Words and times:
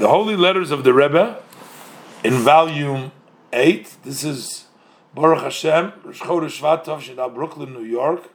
the 0.00 0.08
Holy 0.08 0.34
Letters 0.34 0.70
of 0.70 0.82
the 0.82 0.94
Rebbe 0.94 1.42
in 2.24 2.32
volume 2.32 3.12
8. 3.52 3.98
This 4.02 4.24
is 4.24 4.64
Baruch 5.14 5.42
Hashem, 5.42 5.92
Rosh 6.02 6.22
Chodesh 6.22 7.34
Brooklyn, 7.34 7.74
New 7.74 7.84
York. 7.84 8.30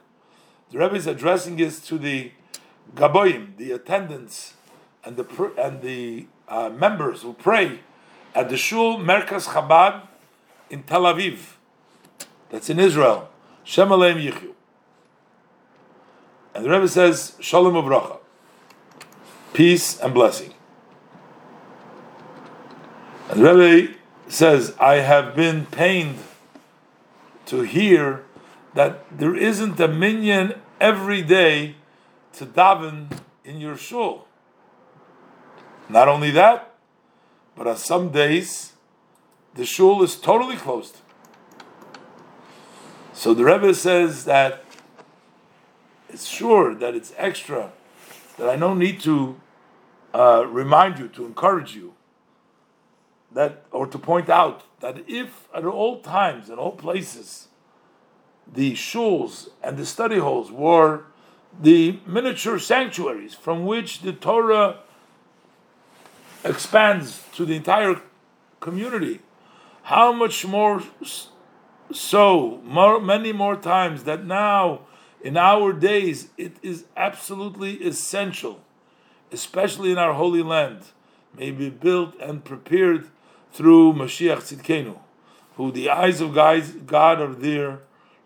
The 0.70 0.78
Rebbe 0.78 0.94
is 0.94 1.08
addressing 1.08 1.56
this 1.56 1.80
to 1.88 1.98
the 1.98 2.30
Gaboim, 2.94 3.56
the 3.56 3.72
attendants 3.72 4.54
and 5.02 5.16
the 5.16 5.52
and 5.58 5.82
the 5.82 6.28
uh, 6.46 6.68
members 6.68 7.22
who 7.22 7.32
pray 7.32 7.80
at 8.32 8.48
the 8.48 8.56
Shul 8.56 8.98
Merkaz 8.98 9.48
Chabad 9.48 10.06
in 10.70 10.84
Tel 10.84 11.02
Aviv. 11.02 11.56
That's 12.50 12.70
in 12.70 12.78
Israel. 12.78 13.28
Shem 13.64 13.88
Aleim. 13.88 14.54
And 16.54 16.64
the 16.64 16.70
Rebbe 16.70 16.86
says, 16.86 17.36
Shalom 17.40 17.74
Uvracha. 17.74 18.18
Peace 19.52 19.98
and 19.98 20.14
blessing. 20.14 20.52
Rebbe 23.36 23.92
says, 24.28 24.74
I 24.80 24.94
have 24.94 25.36
been 25.36 25.66
pained 25.66 26.18
to 27.46 27.62
hear 27.62 28.24
that 28.72 29.04
there 29.16 29.36
isn't 29.36 29.78
a 29.78 29.88
minyan 29.88 30.54
every 30.80 31.20
day 31.20 31.76
to 32.34 32.46
daven 32.46 33.18
in 33.44 33.60
your 33.60 33.76
shul. 33.76 34.26
Not 35.88 36.08
only 36.08 36.30
that, 36.30 36.74
but 37.54 37.66
on 37.66 37.76
some 37.76 38.10
days 38.10 38.72
the 39.54 39.66
shul 39.66 40.02
is 40.02 40.16
totally 40.16 40.56
closed. 40.56 41.00
So 43.12 43.34
the 43.34 43.44
Rebbe 43.44 43.74
says 43.74 44.24
that 44.24 44.64
it's 46.08 46.26
sure 46.26 46.74
that 46.74 46.94
it's 46.94 47.12
extra, 47.18 47.72
that 48.38 48.48
I 48.48 48.56
don't 48.56 48.78
need 48.78 49.00
to 49.00 49.38
uh, 50.14 50.46
remind 50.48 50.98
you, 50.98 51.08
to 51.08 51.26
encourage 51.26 51.74
you, 51.74 51.94
that 53.32 53.64
or 53.70 53.86
to 53.86 53.98
point 53.98 54.28
out 54.28 54.62
that 54.80 55.04
if 55.08 55.48
at 55.54 55.64
all 55.64 56.00
times 56.00 56.48
and 56.48 56.58
all 56.58 56.72
places 56.72 57.48
the 58.52 58.72
shuls 58.72 59.48
and 59.62 59.76
the 59.76 59.86
study 59.86 60.18
halls 60.18 60.50
were 60.50 61.04
the 61.60 61.98
miniature 62.06 62.58
sanctuaries 62.58 63.34
from 63.34 63.64
which 63.66 64.02
the 64.02 64.12
Torah 64.12 64.80
expands 66.44 67.24
to 67.34 67.44
the 67.44 67.56
entire 67.56 68.00
community, 68.60 69.20
how 69.84 70.12
much 70.12 70.46
more 70.46 70.82
so, 71.92 72.60
more, 72.64 73.00
many 73.00 73.32
more 73.32 73.56
times 73.56 74.04
that 74.04 74.24
now 74.24 74.80
in 75.22 75.36
our 75.36 75.72
days 75.72 76.28
it 76.36 76.56
is 76.62 76.84
absolutely 76.96 77.82
essential, 77.82 78.60
especially 79.32 79.92
in 79.92 79.98
our 79.98 80.14
holy 80.14 80.42
land, 80.42 80.80
may 81.36 81.50
be 81.50 81.70
built 81.70 82.14
and 82.20 82.44
prepared 82.44 83.08
through 83.56 83.94
Mashiach 83.94 84.42
Tzidkenu, 84.42 84.98
who 85.56 85.72
the 85.72 85.88
eyes 85.88 86.20
of 86.20 86.34
God 86.34 87.20
are 87.20 87.34
there 87.34 87.78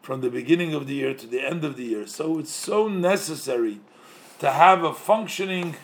from 0.03 0.23
the 0.23 0.29
beginning 0.29 0.75
of 0.75 0.89
the 0.89 0.95
year 0.95 1.15
to 1.15 1.27
the 1.27 1.41
end 1.41 1.63
of 1.63 1.77
the 1.77 1.85
year. 1.85 2.05
So 2.09 2.41
it's 2.41 2.51
so 2.51 2.89
necessary 2.89 3.79
to 4.41 4.51
have 4.51 4.83
a 4.83 4.93
functioning 4.93 5.77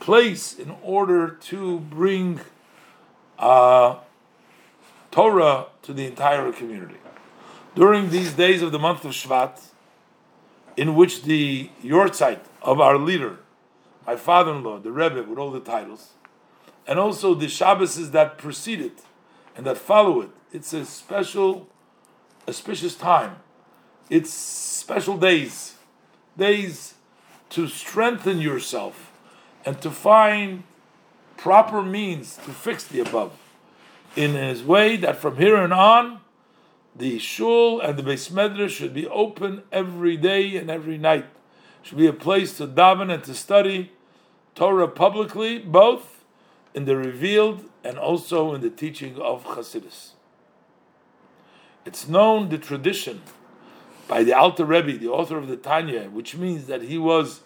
place 0.00 0.52
in 0.52 0.74
order 0.82 1.30
to 1.30 1.80
bring 1.80 2.40
uh, 3.38 3.96
Torah 5.10 5.66
to 5.80 5.94
the 5.94 6.04
entire 6.04 6.52
community. 6.52 6.96
During 7.74 8.10
these 8.10 8.34
days 8.34 8.60
of 8.60 8.70
the 8.70 8.78
month 8.78 9.06
of 9.06 9.12
Shvat, 9.12 9.60
in 10.76 10.94
which 10.94 11.22
the 11.22 11.70
yahrzeit 11.82 12.40
of 12.60 12.80
our 12.80 12.98
leader, 12.98 13.38
my 14.06 14.16
father-in-law, 14.16 14.80
the 14.80 14.92
Rebbe, 14.92 15.22
with 15.22 15.38
all 15.38 15.50
the 15.50 15.60
titles, 15.60 16.10
and 16.90 16.98
also 16.98 17.34
the 17.34 17.46
Shabbases 17.46 18.12
that 18.12 18.36
precede 18.36 18.82
it 18.82 19.00
and 19.56 19.64
that 19.64 19.78
follow 19.78 20.20
it, 20.20 20.30
it's 20.52 20.74
a 20.74 20.84
special, 20.84 21.68
auspicious 22.46 22.94
time 22.94 23.36
it's 24.10 24.32
special 24.32 25.16
days, 25.16 25.76
days 26.36 26.94
to 27.50 27.68
strengthen 27.68 28.40
yourself 28.40 29.12
and 29.64 29.80
to 29.80 29.90
find 29.90 30.64
proper 31.36 31.80
means 31.80 32.36
to 32.38 32.50
fix 32.50 32.84
the 32.84 33.00
above. 33.00 33.32
In 34.16 34.32
his 34.34 34.64
way 34.64 34.96
that 34.96 35.16
from 35.16 35.36
here 35.36 35.56
on 35.56 35.72
on, 35.72 36.20
the 36.96 37.20
shul 37.20 37.80
and 37.80 37.96
the 37.96 38.02
beis 38.02 38.32
medrash 38.32 38.70
should 38.70 38.92
be 38.92 39.06
open 39.06 39.62
every 39.70 40.16
day 40.16 40.56
and 40.56 40.68
every 40.68 40.98
night. 40.98 41.26
Should 41.82 41.98
be 41.98 42.08
a 42.08 42.12
place 42.12 42.56
to 42.58 42.66
daven 42.66 43.14
and 43.14 43.22
to 43.24 43.34
study 43.34 43.92
Torah 44.56 44.88
publicly, 44.88 45.60
both 45.60 46.19
in 46.74 46.84
the 46.84 46.96
revealed 46.96 47.64
and 47.82 47.98
also 47.98 48.54
in 48.54 48.60
the 48.60 48.70
teaching 48.70 49.16
of 49.18 49.44
Chassidus. 49.44 50.12
It's 51.84 52.06
known 52.08 52.48
the 52.48 52.58
tradition 52.58 53.22
by 54.06 54.22
the 54.22 54.32
Alter 54.32 54.64
Rebbe, 54.64 54.98
the 54.98 55.08
author 55.08 55.38
of 55.38 55.48
the 55.48 55.56
Tanya, 55.56 56.10
which 56.10 56.36
means 56.36 56.66
that 56.66 56.82
he 56.82 56.98
was 56.98 57.40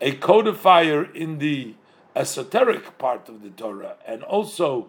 a 0.00 0.12
codifier 0.12 1.04
in 1.14 1.38
the 1.38 1.74
esoteric 2.14 2.98
part 2.98 3.28
of 3.28 3.42
the 3.42 3.50
Torah 3.50 3.96
and 4.06 4.22
also 4.22 4.88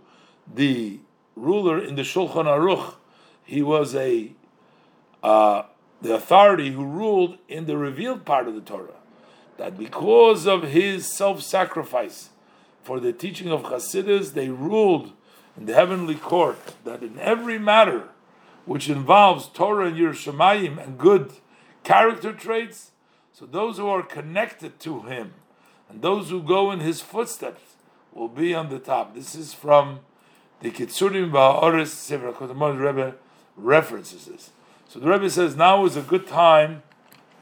the 0.52 1.00
ruler 1.36 1.84
in 1.84 1.96
the 1.96 2.02
Shulchan 2.02 2.46
Aruch. 2.46 2.96
He 3.44 3.62
was 3.62 3.96
a 3.96 4.34
uh, 5.24 5.64
the 6.02 6.14
authority 6.14 6.72
who 6.72 6.86
ruled 6.86 7.38
in 7.48 7.66
the 7.66 7.78
revealed 7.78 8.24
part 8.24 8.48
of 8.48 8.56
the 8.56 8.62
Torah. 8.62 8.94
That 9.58 9.78
because 9.78 10.46
of 10.46 10.64
his 10.64 11.12
self-sacrifice 11.12 12.30
for 12.88 13.02
the 13.02 13.12
teaching 13.12 13.52
of 13.52 13.64
Hasidus, 13.64 14.32
they 14.32 14.48
ruled 14.48 15.12
in 15.58 15.66
the 15.66 15.74
heavenly 15.74 16.16
court 16.16 16.58
that 16.86 17.04
in 17.04 17.20
every 17.20 17.60
matter 17.60 18.08
which 18.64 18.88
involves 18.88 19.50
Torah 19.50 19.88
and 19.88 19.98
Yiras 19.98 20.24
Shamayim 20.24 20.82
and 20.82 20.98
good 20.98 21.34
character 21.84 22.32
traits, 22.32 22.92
so 23.34 23.46
those 23.46 23.76
who 23.76 23.90
are 23.90 24.02
connected 24.02 24.80
to 24.80 25.02
him 25.02 25.34
and 25.90 26.02
those 26.02 26.30
who 26.30 26.42
go 26.42 26.72
in 26.72 26.80
his 26.80 27.02
footsteps 27.02 27.76
will 28.14 28.30
be 28.30 28.56
on 28.56 28.70
the 28.70 28.80
top. 28.80 29.14
This 29.14 29.36
is 29.36 29.54
from 29.54 30.00
the 30.62 30.72
Kitzurim 30.72 31.32
Ba'oris 31.32 31.88
Sefer 31.88 32.32
HaKotamon 32.32 32.80
Rebbe 32.80 33.16
references 33.58 34.28
this. 34.28 34.52
So 34.88 35.02
the 35.02 35.10
Rebbe 35.10 35.30
says 35.30 35.58
now 35.58 35.84
is 35.84 35.98
a 35.98 36.02
good 36.02 36.26
time, 36.26 36.84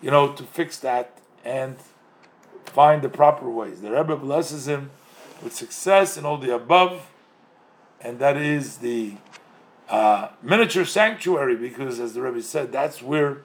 you 0.01 0.09
know, 0.09 0.33
to 0.33 0.41
fix 0.41 0.79
that 0.79 1.19
and 1.43 1.75
find 2.65 3.03
the 3.03 3.09
proper 3.09 3.47
ways. 3.47 3.81
The 3.81 3.91
Rebbe 3.91 4.15
blesses 4.15 4.67
him 4.67 4.89
with 5.43 5.53
success 5.53 6.17
in 6.17 6.25
all 6.25 6.37
the 6.37 6.53
above, 6.53 7.09
and 8.01 8.19
that 8.19 8.37
is 8.37 8.77
the 8.77 9.15
uh, 9.89 10.29
miniature 10.41 10.85
sanctuary 10.85 11.55
because, 11.55 11.99
as 11.99 12.13
the 12.13 12.21
Rebbe 12.21 12.41
said, 12.41 12.71
that's 12.71 13.01
where 13.01 13.41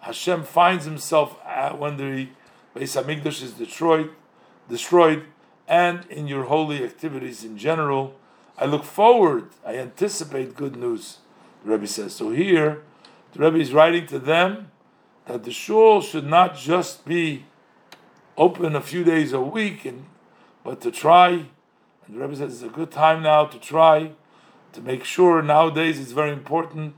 Hashem 0.00 0.44
finds 0.44 0.84
himself 0.84 1.36
when 1.76 1.96
the 1.96 2.28
Beis 2.74 3.00
Hamikdash 3.00 3.42
is 3.42 3.52
destroyed, 3.52 4.10
destroyed, 4.68 5.24
and 5.66 6.06
in 6.06 6.26
your 6.26 6.44
holy 6.44 6.84
activities 6.84 7.44
in 7.44 7.58
general. 7.58 8.14
I 8.56 8.66
look 8.66 8.84
forward. 8.84 9.50
I 9.64 9.76
anticipate 9.76 10.56
good 10.56 10.76
news. 10.76 11.18
The 11.64 11.72
Rebbe 11.72 11.86
says. 11.86 12.14
So 12.14 12.30
here, 12.30 12.82
the 13.32 13.40
Rebbe 13.40 13.58
is 13.58 13.72
writing 13.72 14.06
to 14.06 14.18
them 14.18 14.70
that 15.26 15.44
the 15.44 15.52
shul 15.52 16.00
should 16.00 16.26
not 16.26 16.56
just 16.56 17.04
be 17.04 17.44
open 18.36 18.74
a 18.74 18.80
few 18.80 19.04
days 19.04 19.32
a 19.32 19.40
week, 19.40 19.84
and 19.84 20.06
but 20.64 20.80
to 20.82 20.90
try. 20.90 21.28
And 22.06 22.16
the 22.16 22.20
Rebbe 22.20 22.36
says 22.36 22.54
it's 22.54 22.62
a 22.62 22.74
good 22.74 22.90
time 22.90 23.22
now 23.22 23.46
to 23.46 23.58
try 23.58 24.12
to 24.72 24.80
make 24.80 25.04
sure 25.04 25.42
nowadays 25.42 25.98
it's 25.98 26.12
very 26.12 26.32
important 26.32 26.94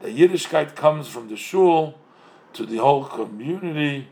that 0.00 0.14
Yiddishkeit 0.14 0.74
comes 0.74 1.08
from 1.08 1.28
the 1.28 1.36
shul 1.36 1.98
to 2.52 2.66
the 2.66 2.78
whole 2.78 3.04
community 3.04 4.08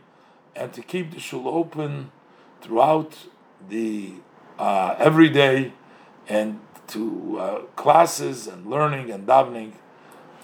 and 0.55 0.73
to 0.73 0.81
keep 0.81 1.11
the 1.11 1.19
shul 1.19 1.47
open 1.47 2.11
throughout 2.61 3.17
the 3.69 4.13
uh, 4.57 4.95
every 4.97 5.29
day 5.29 5.73
and 6.27 6.59
to 6.87 7.37
uh, 7.39 7.59
classes 7.75 8.47
and 8.47 8.65
learning 8.67 9.09
and 9.11 9.27
davening 9.27 9.73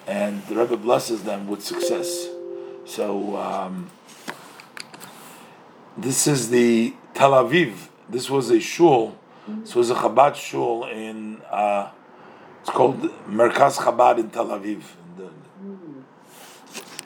and 0.07 0.45
the 0.47 0.55
Rebbe 0.55 0.77
blesses 0.77 1.23
them 1.23 1.47
with 1.47 1.63
success. 1.63 2.29
So 2.85 3.35
um, 3.35 3.89
this 5.97 6.25
is 6.25 6.49
the 6.49 6.93
Tel 7.13 7.31
Aviv. 7.31 7.89
This 8.09 8.29
was 8.29 8.49
a 8.51 8.59
shul. 8.59 9.17
This 9.47 9.75
was 9.75 9.89
a 9.89 9.95
Chabad 9.95 10.35
shul 10.35 10.85
in 10.85 11.41
uh, 11.51 11.89
it's 12.61 12.69
called 12.69 12.99
Merkaz 13.29 13.77
Chabad 13.77 14.19
in 14.19 14.29
Tel 14.29 14.47
Aviv. 14.47 14.81